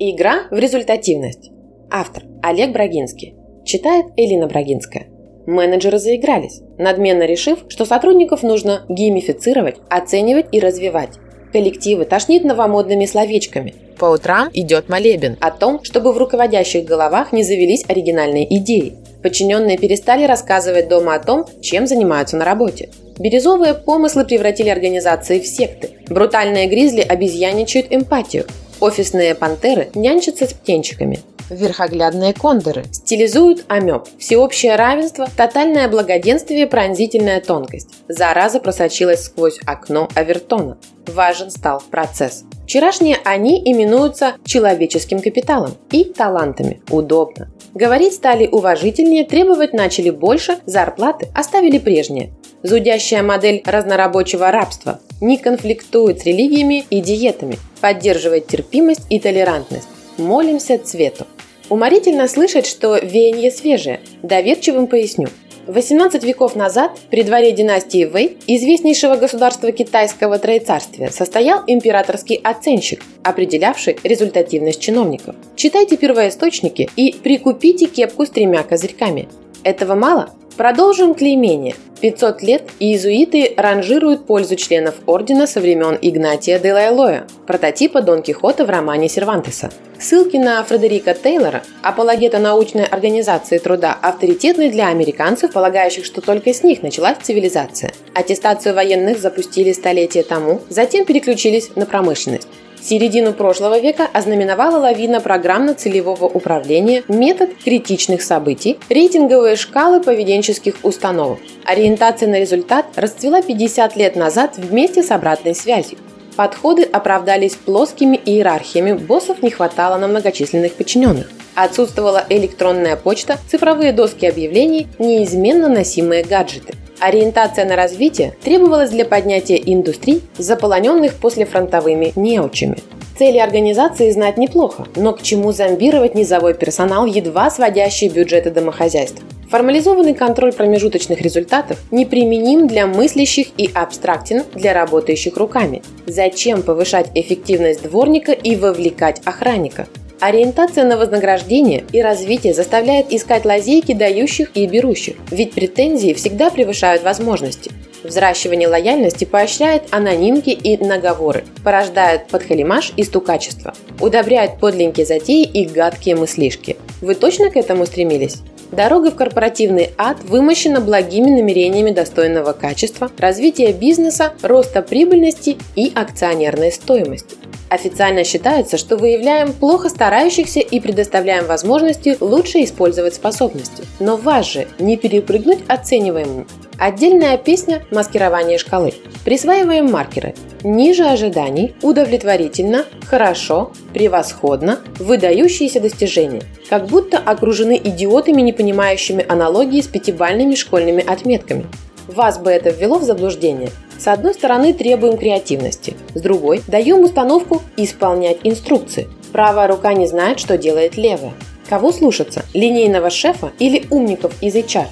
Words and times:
Игра 0.00 0.44
в 0.52 0.56
результативность. 0.56 1.50
Автор 1.90 2.22
Олег 2.40 2.70
Брагинский. 2.70 3.34
Читает 3.64 4.06
Элина 4.16 4.46
Брагинская. 4.46 5.08
Менеджеры 5.44 5.98
заигрались, 5.98 6.60
надменно 6.78 7.24
решив, 7.24 7.64
что 7.68 7.84
сотрудников 7.84 8.44
нужно 8.44 8.84
геймифицировать, 8.88 9.78
оценивать 9.90 10.46
и 10.52 10.60
развивать. 10.60 11.16
Коллективы 11.52 12.04
тошнит 12.04 12.44
новомодными 12.44 13.06
словечками. 13.06 13.74
По 13.98 14.04
утрам 14.04 14.48
идет 14.52 14.88
молебен 14.88 15.36
о 15.40 15.50
том, 15.50 15.82
чтобы 15.82 16.12
в 16.12 16.18
руководящих 16.18 16.84
головах 16.84 17.32
не 17.32 17.42
завелись 17.42 17.84
оригинальные 17.88 18.56
идеи. 18.58 18.98
Подчиненные 19.24 19.78
перестали 19.78 20.26
рассказывать 20.26 20.88
дома 20.88 21.16
о 21.16 21.18
том, 21.18 21.44
чем 21.60 21.88
занимаются 21.88 22.36
на 22.36 22.44
работе. 22.44 22.90
Бирюзовые 23.18 23.74
помыслы 23.74 24.24
превратили 24.24 24.68
организации 24.68 25.40
в 25.40 25.46
секты. 25.48 25.90
Брутальные 26.08 26.68
гризли 26.68 27.00
обезьяничают 27.00 27.88
эмпатию. 27.90 28.44
Офисные 28.80 29.34
пантеры 29.34 29.90
нянчатся 29.94 30.46
с 30.46 30.52
птенчиками. 30.52 31.20
Верхоглядные 31.50 32.34
кондоры 32.34 32.84
стилизуют 32.92 33.64
амеб. 33.68 34.04
Всеобщее 34.18 34.76
равенство, 34.76 35.26
тотальное 35.36 35.88
благоденствие, 35.88 36.66
пронзительная 36.66 37.40
тонкость. 37.40 37.88
Зараза 38.08 38.60
просочилась 38.60 39.24
сквозь 39.24 39.58
окно 39.66 40.08
Авертона. 40.14 40.78
Важен 41.06 41.50
стал 41.50 41.82
процесс. 41.90 42.44
Вчерашние 42.64 43.16
они 43.24 43.62
именуются 43.64 44.34
человеческим 44.44 45.20
капиталом 45.20 45.72
и 45.90 46.04
талантами. 46.04 46.82
Удобно. 46.90 47.50
Говорить 47.74 48.14
стали 48.14 48.46
уважительнее, 48.46 49.24
требовать 49.24 49.72
начали 49.72 50.10
больше, 50.10 50.58
зарплаты 50.66 51.28
оставили 51.34 51.78
прежние. 51.78 52.34
Зудящая 52.62 53.22
модель 53.22 53.62
разнорабочего 53.64 54.50
рабства 54.50 55.00
не 55.20 55.38
конфликтует 55.38 56.20
с 56.20 56.24
религиями 56.24 56.84
и 56.90 57.00
диетами, 57.00 57.58
поддерживает 57.80 58.46
терпимость 58.48 59.06
и 59.10 59.20
толерантность. 59.20 59.88
Молимся 60.16 60.78
цвету. 60.78 61.26
Уморительно 61.68 62.26
слышать, 62.28 62.66
что 62.66 62.96
веяние 62.96 63.50
свежее. 63.50 64.00
Доверчивым 64.22 64.86
поясню. 64.86 65.28
18 65.68 66.24
веков 66.24 66.56
назад 66.56 66.98
при 67.10 67.22
дворе 67.22 67.52
династии 67.52 68.06
Вэй, 68.06 68.38
известнейшего 68.46 69.16
государства 69.16 69.70
китайского 69.70 70.38
троецарствия, 70.38 71.10
состоял 71.10 71.62
императорский 71.66 72.36
оценщик, 72.36 73.02
определявший 73.22 73.98
результативность 74.02 74.80
чиновников. 74.80 75.36
Читайте 75.56 75.98
первоисточники 75.98 76.88
и 76.96 77.14
прикупите 77.22 77.86
кепку 77.86 78.24
с 78.24 78.30
тремя 78.30 78.62
козырьками. 78.62 79.28
Этого 79.62 79.94
мало? 79.94 80.30
Продолжим 80.58 81.14
клеймение. 81.14 81.76
500 82.00 82.42
лет 82.42 82.64
иезуиты 82.80 83.54
ранжируют 83.56 84.26
пользу 84.26 84.56
членов 84.56 84.96
ордена 85.06 85.46
со 85.46 85.60
времен 85.60 85.96
Игнатия 86.02 86.58
де 86.58 86.72
Лайлоя, 86.72 87.28
прототипа 87.46 88.02
Дон 88.02 88.22
Кихота 88.22 88.64
в 88.64 88.68
романе 88.68 89.08
Сервантеса. 89.08 89.70
Ссылки 90.00 90.36
на 90.36 90.64
Фредерика 90.64 91.14
Тейлора, 91.14 91.62
апологета 91.82 92.40
научной 92.40 92.86
организации 92.86 93.58
труда, 93.58 93.96
авторитетны 94.02 94.68
для 94.68 94.88
американцев, 94.88 95.52
полагающих, 95.52 96.04
что 96.04 96.20
только 96.20 96.52
с 96.52 96.64
них 96.64 96.82
началась 96.82 97.18
цивилизация. 97.22 97.92
Аттестацию 98.12 98.74
военных 98.74 99.20
запустили 99.20 99.70
столетия 99.70 100.24
тому, 100.24 100.60
затем 100.68 101.04
переключились 101.04 101.70
на 101.76 101.86
промышленность. 101.86 102.48
Середину 102.80 103.32
прошлого 103.32 103.80
века 103.80 104.08
ознаменовала 104.12 104.78
лавина 104.78 105.20
программно-целевого 105.20 106.26
управления, 106.26 107.02
метод 107.08 107.50
критичных 107.62 108.22
событий, 108.22 108.78
рейтинговые 108.88 109.56
шкалы 109.56 110.00
поведенческих 110.00 110.76
установок. 110.82 111.38
Ориентация 111.64 112.28
на 112.28 112.38
результат 112.38 112.86
расцвела 112.96 113.42
50 113.42 113.96
лет 113.96 114.16
назад 114.16 114.56
вместе 114.56 115.02
с 115.02 115.10
обратной 115.10 115.54
связью. 115.54 115.98
Подходы 116.36 116.82
оправдались 116.84 117.56
плоскими 117.56 118.16
иерархиями, 118.16 118.92
боссов 118.92 119.42
не 119.42 119.50
хватало 119.50 119.98
на 119.98 120.06
многочисленных 120.06 120.74
подчиненных. 120.74 121.28
Отсутствовала 121.56 122.24
электронная 122.28 122.94
почта, 122.94 123.38
цифровые 123.50 123.92
доски 123.92 124.24
объявлений, 124.24 124.86
неизменно 125.00 125.68
носимые 125.68 126.22
гаджеты– 126.22 126.74
Ориентация 127.00 127.64
на 127.64 127.76
развитие 127.76 128.34
требовалась 128.42 128.90
для 128.90 129.04
поднятия 129.04 129.56
индустрий, 129.56 130.22
заполоненных 130.36 131.14
послефронтовыми 131.14 132.12
неучами. 132.16 132.78
Цели 133.16 133.38
организации 133.38 134.10
знать 134.10 134.36
неплохо, 134.36 134.86
но 134.96 135.12
к 135.12 135.22
чему 135.22 135.52
зомбировать 135.52 136.14
низовой 136.14 136.54
персонал, 136.54 137.06
едва 137.06 137.50
сводящий 137.50 138.08
бюджеты 138.08 138.50
домохозяйств? 138.50 139.22
Формализованный 139.50 140.14
контроль 140.14 140.52
промежуточных 140.52 141.20
результатов 141.20 141.78
неприменим 141.90 142.66
для 142.66 142.86
мыслящих 142.86 143.48
и 143.56 143.70
абстрактен 143.72 144.44
для 144.54 144.74
работающих 144.74 145.36
руками. 145.36 145.82
Зачем 146.06 146.62
повышать 146.62 147.10
эффективность 147.14 147.82
дворника 147.82 148.32
и 148.32 148.56
вовлекать 148.56 149.22
охранника? 149.24 149.86
Ориентация 150.20 150.84
на 150.84 150.96
вознаграждение 150.96 151.84
и 151.92 152.02
развитие 152.02 152.52
заставляет 152.52 153.12
искать 153.12 153.44
лазейки 153.44 153.92
дающих 153.92 154.50
и 154.54 154.66
берущих, 154.66 155.14
ведь 155.30 155.52
претензии 155.52 156.12
всегда 156.12 156.50
превышают 156.50 157.04
возможности. 157.04 157.70
Взращивание 158.02 158.66
лояльности 158.66 159.24
поощряет 159.24 159.84
анонимки 159.90 160.50
и 160.50 160.76
наговоры, 160.84 161.44
порождает 161.62 162.26
подхалимаш 162.28 162.94
и 162.96 163.04
стукачество, 163.04 163.74
удобряет 164.00 164.58
подленькие 164.58 165.06
затеи 165.06 165.44
и 165.44 165.66
гадкие 165.66 166.16
мыслишки. 166.16 166.76
Вы 167.00 167.14
точно 167.14 167.50
к 167.50 167.56
этому 167.56 167.86
стремились? 167.86 168.38
Дорога 168.72 169.12
в 169.12 169.16
корпоративный 169.16 169.90
ад 169.96 170.18
вымощена 170.24 170.80
благими 170.80 171.30
намерениями 171.30 171.90
достойного 171.90 172.52
качества, 172.52 173.10
развития 173.18 173.72
бизнеса, 173.72 174.32
роста 174.42 174.82
прибыльности 174.82 175.56
и 175.76 175.92
акционерной 175.94 176.72
стоимости. 176.72 177.36
Официально 177.68 178.24
считается, 178.24 178.78
что 178.78 178.96
выявляем 178.96 179.52
плохо 179.52 179.88
старающихся 179.88 180.60
и 180.60 180.80
предоставляем 180.80 181.46
возможности 181.46 182.16
лучше 182.20 182.64
использовать 182.64 183.14
способности. 183.14 183.84
Но 184.00 184.16
вас 184.16 184.46
же 184.46 184.68
не 184.78 184.96
перепрыгнуть 184.96 185.60
оцениваемым. 185.68 186.46
Отдельная 186.78 187.36
песня 187.36 187.84
«Маскирование 187.90 188.56
шкалы». 188.56 188.94
Присваиваем 189.24 189.90
маркеры. 189.90 190.34
Ниже 190.62 191.04
ожиданий, 191.04 191.74
удовлетворительно, 191.82 192.86
хорошо, 193.06 193.72
превосходно, 193.92 194.78
выдающиеся 194.98 195.80
достижения. 195.80 196.42
Как 196.70 196.86
будто 196.86 197.18
окружены 197.18 197.78
идиотами, 197.82 198.40
не 198.42 198.52
понимающими 198.52 199.26
аналогии 199.28 199.80
с 199.80 199.88
пятибальными 199.88 200.54
школьными 200.54 201.04
отметками. 201.04 201.66
Вас 202.06 202.38
бы 202.38 202.50
это 202.50 202.70
ввело 202.70 202.98
в 202.98 203.02
заблуждение– 203.02 203.70
с 203.98 204.06
одной 204.06 204.32
стороны 204.32 204.72
требуем 204.72 205.18
креативности, 205.18 205.96
с 206.14 206.20
другой 206.20 206.62
даем 206.68 207.00
установку 207.00 207.62
исполнять 207.76 208.38
инструкции. 208.44 209.08
Правая 209.32 209.68
рука 209.68 209.92
не 209.92 210.06
знает, 210.06 210.38
что 210.38 210.56
делает 210.56 210.96
левая. 210.96 211.34
Кого 211.68 211.92
слушаться, 211.92 212.44
линейного 212.54 213.10
шефа 213.10 213.52
или 213.58 213.86
умников 213.90 214.32
из 214.40 214.54
HR? 214.54 214.86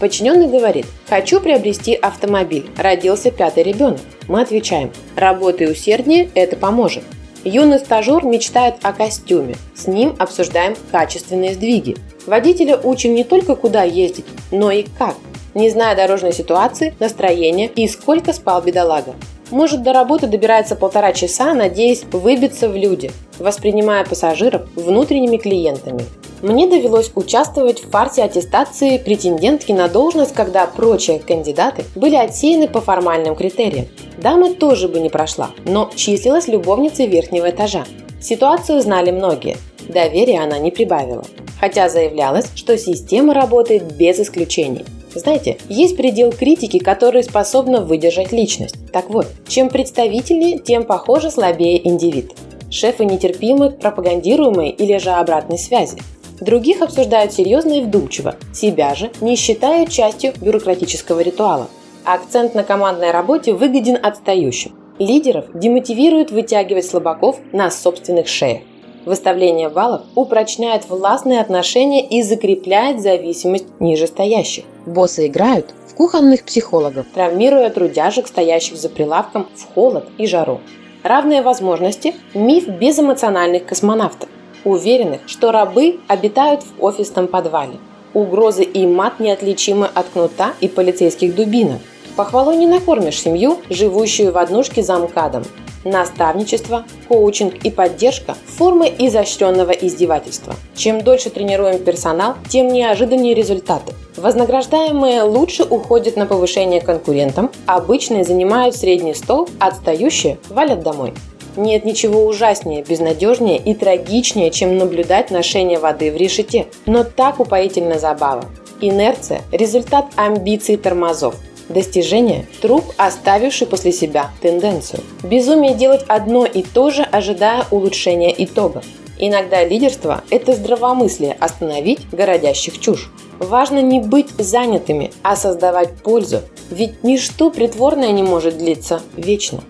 Подчиненный 0.00 0.48
говорит, 0.48 0.86
хочу 1.08 1.40
приобрести 1.40 1.94
автомобиль, 1.94 2.66
родился 2.76 3.30
пятый 3.30 3.62
ребенок. 3.62 4.00
Мы 4.28 4.40
отвечаем, 4.40 4.90
работай 5.14 5.70
усерднее, 5.70 6.28
это 6.34 6.56
поможет. 6.56 7.04
Юный 7.44 7.78
стажер 7.78 8.24
мечтает 8.24 8.74
о 8.82 8.92
костюме, 8.92 9.54
с 9.74 9.86
ним 9.86 10.16
обсуждаем 10.18 10.74
качественные 10.90 11.54
сдвиги. 11.54 11.96
Водителя 12.26 12.76
учим 12.76 13.14
не 13.14 13.22
только 13.22 13.54
куда 13.54 13.84
ездить, 13.84 14.26
но 14.50 14.72
и 14.72 14.84
как 14.98 15.14
не 15.56 15.70
зная 15.70 15.96
дорожной 15.96 16.32
ситуации, 16.32 16.94
настроения 17.00 17.66
и 17.66 17.88
сколько 17.88 18.32
спал 18.34 18.60
бедолага. 18.60 19.14
Может, 19.50 19.82
до 19.82 19.92
работы 19.92 20.26
добирается 20.26 20.76
полтора 20.76 21.12
часа, 21.12 21.54
надеясь 21.54 22.04
выбиться 22.12 22.68
в 22.68 22.76
люди, 22.76 23.10
воспринимая 23.38 24.04
пассажиров 24.04 24.62
внутренними 24.74 25.38
клиентами. 25.38 26.04
Мне 26.42 26.68
довелось 26.68 27.10
участвовать 27.14 27.80
в 27.80 27.90
фарсе 27.90 28.24
аттестации 28.24 28.98
претендентки 28.98 29.72
на 29.72 29.88
должность, 29.88 30.34
когда 30.34 30.66
прочие 30.66 31.20
кандидаты 31.20 31.84
были 31.94 32.16
отсеяны 32.16 32.68
по 32.68 32.82
формальным 32.82 33.34
критериям. 33.34 33.86
Дама 34.18 34.52
тоже 34.52 34.88
бы 34.88 35.00
не 35.00 35.08
прошла, 35.08 35.50
но 35.64 35.90
числилась 35.94 36.48
любовницей 36.48 37.06
верхнего 37.06 37.48
этажа. 37.48 37.84
Ситуацию 38.20 38.82
знали 38.82 39.10
многие. 39.10 39.56
Доверия 39.88 40.40
она 40.40 40.58
не 40.58 40.70
прибавила. 40.70 41.24
Хотя 41.58 41.88
заявлялось, 41.88 42.50
что 42.54 42.76
система 42.76 43.32
работает 43.32 43.96
без 43.96 44.18
исключений. 44.20 44.84
Знаете, 45.16 45.56
есть 45.70 45.96
предел 45.96 46.30
критики, 46.30 46.78
который 46.78 47.24
способна 47.24 47.80
выдержать 47.80 48.32
личность. 48.32 48.76
Так 48.92 49.08
вот, 49.08 49.26
чем 49.48 49.70
представительнее, 49.70 50.58
тем 50.58 50.84
похоже 50.84 51.30
слабее 51.30 51.88
индивид. 51.88 52.32
Шефы 52.70 53.06
нетерпимы 53.06 53.70
к 53.70 53.78
пропагандируемой 53.78 54.68
или 54.68 54.98
же 54.98 55.10
обратной 55.10 55.58
связи. 55.58 55.98
Других 56.40 56.82
обсуждают 56.82 57.32
серьезно 57.32 57.78
и 57.78 57.80
вдумчиво, 57.80 58.36
себя 58.52 58.94
же 58.94 59.10
не 59.22 59.36
считают 59.36 59.90
частью 59.90 60.34
бюрократического 60.38 61.20
ритуала. 61.20 61.68
Акцент 62.04 62.54
на 62.54 62.62
командной 62.62 63.10
работе 63.10 63.54
выгоден 63.54 63.98
отстающим. 64.00 64.72
Лидеров 64.98 65.46
демотивирует 65.54 66.30
вытягивать 66.30 66.86
слабаков 66.86 67.38
на 67.52 67.70
собственных 67.70 68.28
шеях. 68.28 68.62
Выставление 69.06 69.68
баллов 69.68 70.02
упрочняет 70.16 70.88
властные 70.88 71.40
отношения 71.40 72.04
и 72.04 72.22
закрепляет 72.22 73.00
зависимость 73.00 73.66
нижестоящих. 73.78 74.64
Боссы 74.84 75.28
играют 75.28 75.72
в 75.86 75.94
кухонных 75.94 76.44
психологов, 76.44 77.06
травмируя 77.14 77.70
трудяжек, 77.70 78.26
стоящих 78.26 78.76
за 78.76 78.88
прилавком 78.88 79.46
в 79.54 79.72
холод 79.72 80.08
и 80.18 80.26
жару. 80.26 80.60
Равные 81.04 81.42
возможности– 81.42 82.16
миф 82.34 82.66
безэмоциональных 82.66 83.64
космонавтов. 83.64 84.28
уверенных, 84.64 85.20
что 85.26 85.52
рабы 85.52 86.00
обитают 86.08 86.62
в 86.64 86.82
офисном 86.82 87.28
подвале. 87.28 87.76
Угрозы 88.12 88.64
и 88.64 88.84
мат 88.88 89.20
неотличимы 89.20 89.86
от 89.86 90.06
кнута 90.08 90.54
и 90.60 90.66
полицейских 90.66 91.36
дубинок. 91.36 91.80
Похвалой 92.16 92.56
не 92.56 92.66
накормишь 92.66 93.20
семью, 93.20 93.58
живущую 93.70 94.32
в 94.32 94.38
однушке 94.38 94.82
за 94.82 94.98
МКАДом. 94.98 95.44
Наставничество, 95.86 96.84
коучинг 97.06 97.64
и 97.64 97.70
поддержка– 97.70 98.36
формы 98.58 98.92
изощренного 98.98 99.70
издевательства. 99.70 100.56
Чем 100.74 101.02
дольше 101.02 101.30
тренируем 101.30 101.78
персонал, 101.78 102.34
тем 102.48 102.66
неожиданнее 102.68 103.34
результаты. 103.34 103.92
Вознаграждаемые 104.16 105.22
лучше 105.22 105.62
уходят 105.62 106.16
на 106.16 106.26
повышение 106.26 106.80
конкурентам, 106.80 107.52
обычные 107.66 108.24
занимают 108.24 108.74
средний 108.74 109.14
стол, 109.14 109.48
отстающие 109.60 110.38
валят 110.48 110.82
домой. 110.82 111.14
Нет 111.56 111.84
ничего 111.84 112.26
ужаснее, 112.26 112.82
безнадежнее 112.82 113.58
и 113.58 113.72
трагичнее, 113.72 114.50
чем 114.50 114.78
наблюдать 114.78 115.30
ношение 115.30 115.78
воды 115.78 116.10
в 116.10 116.16
решете. 116.16 116.66
Но 116.86 117.04
так 117.04 117.38
упоительна 117.38 118.00
забава. 118.00 118.46
Инерция– 118.80 119.42
результат 119.52 120.06
амбиций 120.16 120.78
тормозов. 120.78 121.36
Достижение– 121.68 122.46
труп, 122.62 122.84
оставивший 122.96 123.66
после 123.66 123.92
себя 123.92 124.30
тенденцию. 124.40 125.02
Безумие 125.22 125.74
делать 125.74 126.04
одно 126.06 126.46
и 126.46 126.62
то 126.62 126.90
же, 126.90 127.02
ожидая 127.02 127.64
улучшения 127.70 128.32
итога. 128.44 128.82
Иногда 129.18 129.64
лидерство– 129.64 130.22
это 130.30 130.52
здравомыслие 130.52 131.36
остановить 131.40 132.08
городящих 132.12 132.78
чушь. 132.78 133.10
Важно 133.38 133.80
не 133.80 134.00
быть 134.00 134.30
занятыми, 134.38 135.10
а 135.22 135.36
создавать 135.36 135.96
пользу, 135.96 136.40
ведь 136.70 137.02
ничто 137.02 137.50
притворное 137.50 138.12
не 138.12 138.22
может 138.22 138.58
длиться 138.58 139.00
вечно. 139.16 139.62